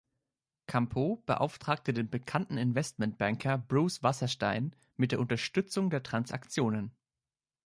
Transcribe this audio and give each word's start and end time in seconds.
Campeau 0.65 1.17
beauftragte 1.27 1.93
den 1.93 2.09
bekannten 2.09 2.57
Investmentbanker 2.57 3.59
Bruce 3.59 4.01
Wasserstein 4.01 4.75
mit 4.97 5.11
der 5.11 5.19
Unterstützung 5.19 5.91
der 5.91 6.01
Transaktionen. 6.01 6.89